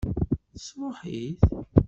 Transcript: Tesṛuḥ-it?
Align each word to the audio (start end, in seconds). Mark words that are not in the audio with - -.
Tesṛuḥ-it? 0.53 1.41